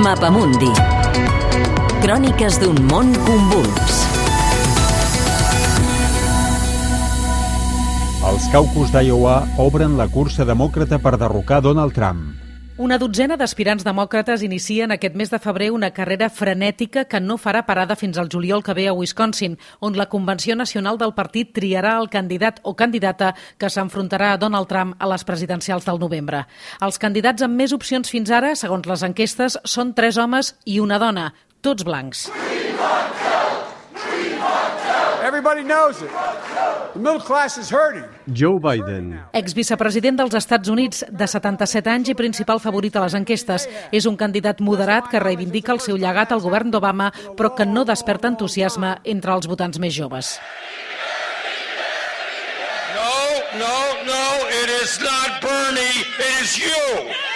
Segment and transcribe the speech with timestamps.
[0.00, 0.70] Mapamundi.
[2.00, 3.98] Cròniques d'un món convuls.
[8.30, 12.39] Els caucus d'Iowa obren la cursa demòcrata per derrocar Donald Trump.
[12.80, 17.60] Una dotzena d'aspirants demòcrates inicien aquest mes de febrer una carrera frenètica que no farà
[17.68, 21.98] parada fins al juliol que ve a Wisconsin, on la Convenció Nacional del Partit triarà
[22.00, 26.46] el candidat o candidata que s'enfrontarà a Donald Trump a les presidencials del novembre.
[26.80, 30.96] Els candidats amb més opcions fins ara, segons les enquestes, són tres homes i una
[30.96, 32.30] dona, tots blancs.
[35.30, 36.10] Everybody knows it.
[36.92, 38.02] The middle class is hurting.
[38.26, 39.12] Joe Biden.
[39.32, 44.18] Exvicepresident dels Estats Units, de 77 anys i principal favorit a les enquestes, és un
[44.18, 48.96] candidat moderat que reivindica el seu llegat al govern d'Obama, però que no desperta entusiasme
[49.04, 50.34] entre els votants més joves.
[52.98, 53.14] No,
[53.62, 53.76] no,
[54.10, 57.29] no, it is not Bernie, it is you.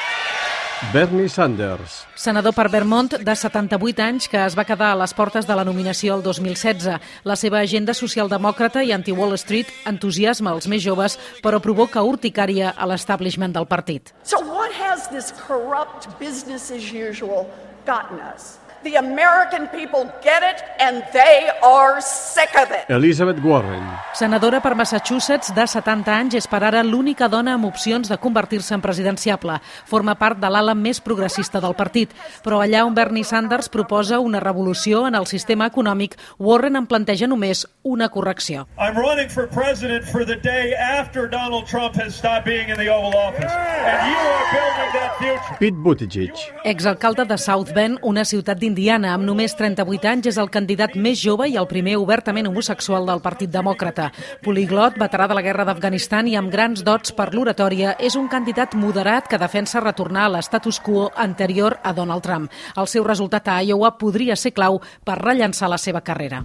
[0.92, 2.06] Bernie Sanders.
[2.14, 5.64] Senador per Vermont, de 78 anys, que es va quedar a les portes de la
[5.64, 6.98] nominació el 2016.
[7.24, 12.90] La seva agenda socialdemòcrata i anti-Wall Street entusiasma els més joves, però provoca urticària a
[12.90, 14.14] l'establishment del partit.
[14.24, 17.46] So what has this corrupt business as usual
[17.86, 18.58] gotten us?
[18.84, 22.84] The American people get it and they are sick of it.
[22.90, 23.82] Elizabeth Warren.
[24.12, 28.74] Senadora per Massachusetts, de 70 anys, és per ara l'única dona amb opcions de convertir-se
[28.76, 29.56] en presidenciable.
[29.88, 32.12] Forma part de l'ala més progressista del partit.
[32.44, 37.24] Però allà on Bernie Sanders proposa una revolució en el sistema econòmic, Warren en planteja
[37.26, 38.66] només una correcció.
[38.76, 42.90] I'm running for president for the day after Donald Trump has stopped being in the
[42.92, 43.48] Oval Office.
[43.48, 45.56] And you are building that future.
[45.58, 46.36] Pete Buttigieg.
[46.64, 51.20] Exalcalde de South Bend, una ciutat d'Indiana, amb només 38 anys, és el candidat més
[51.22, 54.08] jove i el primer obertament homosexual del Partit Demòcrata.
[54.42, 58.74] Poliglot, veterà de la guerra d'Afganistan i amb grans dots per l'oratòria, és un candidat
[58.74, 62.50] moderat que defensa retornar a l'estatus quo anterior a Donald Trump.
[62.74, 66.42] El seu resultat a Iowa podria ser clau per rellançar la seva carrera.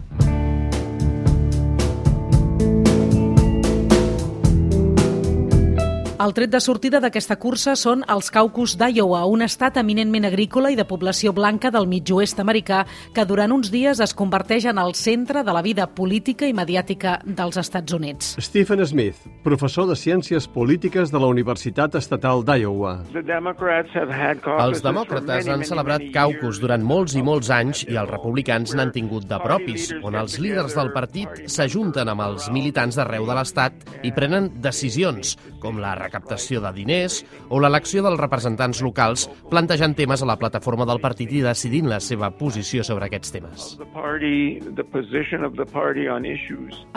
[6.20, 10.76] El tret de sortida d'aquesta cursa són els caucus d'Iowa, un estat eminentment agrícola i
[10.76, 12.82] de població blanca del mig-oest americà
[13.16, 17.14] que durant uns dies es converteix en el centre de la vida política i mediàtica
[17.24, 18.34] dels Estats Units.
[18.44, 22.98] Stephen Smith, professor de Ciències Polítiques de la Universitat Estatal d'Iowa.
[23.16, 29.30] Els demòcrates han celebrat caucus durant molts i molts anys i els republicans n'han tingut
[29.32, 34.12] de propis, on els líders del partit s'ajunten amb els militants d'arreu de l'Estat i
[34.12, 40.30] prenen decisions, com la recaptació de diners o l'elecció dels representants locals, plantejant temes a
[40.30, 43.78] la plataforma del partit i decidint la seva posició sobre aquests temes.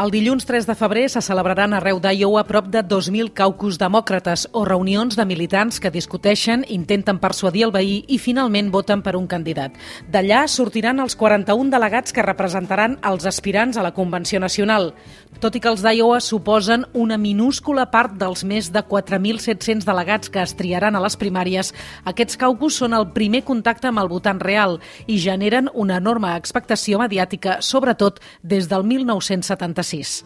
[0.03, 4.65] El dilluns 3 de febrer se celebraran arreu d'Iowa prop de 2.000 caucus demòcrates o
[4.65, 9.77] reunions de militants que discuteixen, intenten persuadir el veí i finalment voten per un candidat.
[10.09, 14.93] D'allà sortiran els 41 delegats que representaran els aspirants a la Convenció Nacional.
[15.41, 20.43] Tot i que els d'Iowa suposen una minúscula part dels més de 4.700 delegats que
[20.43, 21.73] es triaran a les primàries,
[22.05, 27.01] aquests caucus són el primer contacte amb el votant real i generen una enorme expectació
[27.03, 30.23] mediàtica, sobretot des del 1976.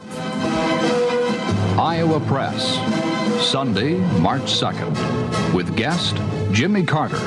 [1.77, 2.81] Iowa Press,
[3.41, 4.97] Sunday, March 2nd,
[5.55, 6.17] with guest
[6.57, 7.19] Jimmy Carter.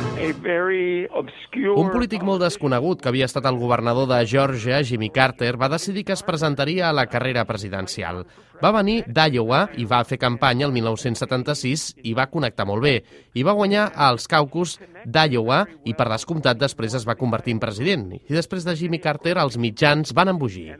[1.77, 6.03] Un polític molt desconegut que havia estat el governador de Georgia, Jimmy Carter, va decidir
[6.07, 8.23] que es presentaria a la carrera presidencial.
[8.59, 12.95] Va venir d'Iowa i va fer campanya el 1976 i va connectar molt bé.
[13.39, 14.75] I va guanyar als caucus
[15.05, 18.09] d'Iowa i per descomptat després es va convertir en president.
[18.19, 20.75] I després de Jimmy Carter els mitjans van embogir.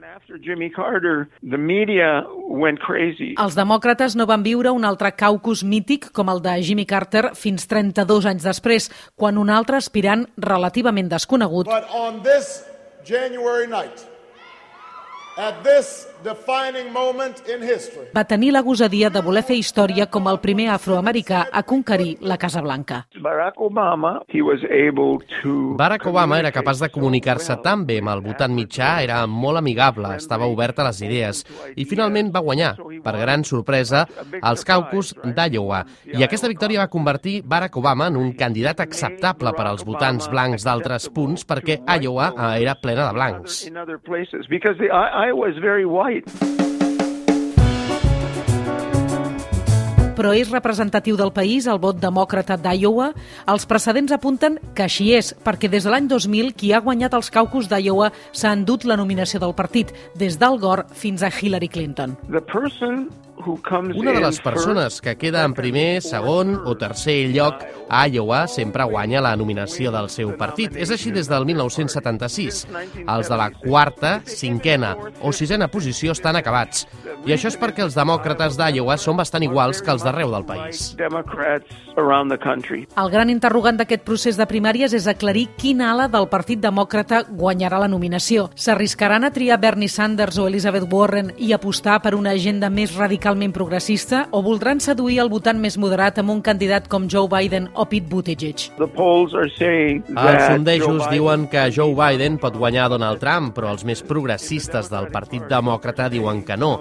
[3.40, 7.64] Els demòcrates no van viure un altre caucus mític com el de Jimmy Carter fins
[7.72, 12.63] 32 anys després, quan un altre aspirant relativament desconegut But on this
[13.05, 15.28] January night, at this defining moment in history,
[18.13, 22.35] va tenir la gosadia de voler fer història com el primer afroamericà a conquerir la
[22.38, 23.05] Casa Blanca.
[23.23, 28.12] Barack Obama, he was able to Barack Obama era capaç de comunicar-se tan bé amb
[28.12, 31.45] el votant mitjà, era molt amigable, estava obert a les idees
[31.80, 32.74] i finalment va guanyar,
[33.06, 34.03] per gran sorpresa,
[34.42, 35.85] els caucus d'Iowa.
[36.19, 40.68] I aquesta victòria va convertir Barack Obama en un candidat acceptable per als votants blancs
[40.68, 43.63] d'altres punts perquè Iowa era plena de blancs.
[45.30, 46.26] Iowa is very white.
[50.18, 53.12] Però és representatiu del país el vot demòcrata d'Iowa?
[53.54, 57.30] Els precedents apunten que així és, perquè des de l'any 2000 qui ha guanyat els
[57.30, 62.18] caucus d'Iowa s'ha endut la nominació del partit, des d'Al Gore fins a Hillary Clinton.
[62.34, 63.08] The person
[63.39, 68.83] Una de les persones que queda en primer, segon o tercer lloc a Iowa sempre
[68.83, 70.75] guanya la nominació del seu partit.
[70.75, 72.65] És així des del 1976.
[73.00, 76.86] Els de la quarta, cinquena o sisena posició estan acabats.
[77.27, 80.95] I això és perquè els demòcrates d'Iowa són bastant iguals que els d'arreu del país.
[82.00, 87.80] El gran interrogant d'aquest procés de primàries és aclarir quina ala del Partit Demòcrata guanyarà
[87.83, 88.50] la nominació.
[88.56, 92.95] S'arriscaran a triar Bernie Sanders o Elizabeth Warren i apostar per una agenda més
[93.30, 97.68] radicalment progressista o voldran seduir el votant més moderat amb un candidat com Joe Biden
[97.76, 98.72] o Pete Buttigieg?
[98.80, 105.12] Els sondejos diuen que Joe Biden pot guanyar Donald Trump, però els més progressistes del
[105.14, 106.74] Partit Demòcrata diuen que no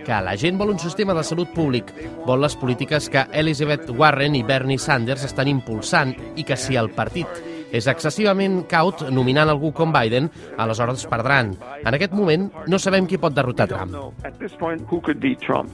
[0.00, 1.92] que la gent vol un sistema de salut públic,
[2.24, 6.88] vol les polítiques que Elizabeth Warren i Bernie Sanders estan impulsant i que si el
[6.96, 11.54] partit és excessivament caut nominant algú com Biden, aleshores perdran.
[11.84, 13.94] En aquest moment no sabem qui pot derrotar Trump.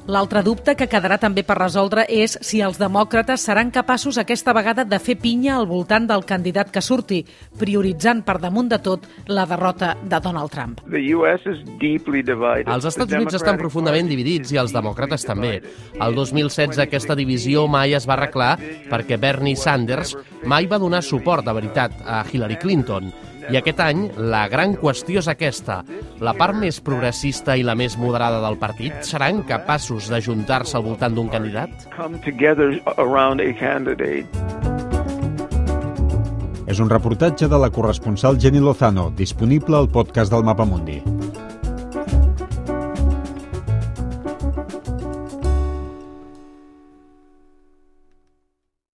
[0.06, 4.84] L'altre dubte que quedarà també per resoldre és si els demòcrates seran capaços aquesta vegada
[4.84, 7.22] de fer pinya al voltant del candidat que surti,
[7.58, 10.80] prioritzant per damunt de tot la derrota de Donald Trump.
[12.66, 15.60] Els Estats Units estan profundament dividits i els demòcrates també.
[16.00, 18.56] El 2016 aquesta divisió mai es va arreglar
[18.90, 20.16] perquè Bernie Sanders
[20.46, 23.12] mai va donar suport de veritat candidat a Hillary Clinton.
[23.50, 25.84] I aquest any la gran qüestió és aquesta.
[26.20, 31.14] La part més progressista i la més moderada del partit seran capaços d'ajuntar-se al voltant
[31.14, 31.70] d'un candidat?
[36.66, 41.15] És un reportatge de la corresponsal Jenny Lozano, disponible al podcast del Mapamundi.